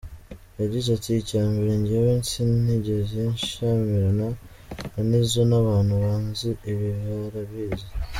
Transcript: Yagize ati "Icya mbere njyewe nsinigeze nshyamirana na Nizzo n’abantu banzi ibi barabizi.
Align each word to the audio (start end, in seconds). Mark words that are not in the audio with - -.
Yagize 0.61 0.87
ati 0.97 1.09
"Icya 1.21 1.41
mbere 1.51 1.71
njyewe 1.81 2.11
nsinigeze 2.21 3.19
nshyamirana 3.33 4.27
na 4.93 5.01
Nizzo 5.09 5.41
n’abantu 5.49 5.93
banzi 6.03 6.49
ibi 6.71 6.89
barabizi. 7.19 7.87